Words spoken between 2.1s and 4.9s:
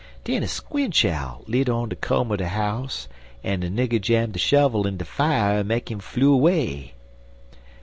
er de house, en de nigger jam de shovel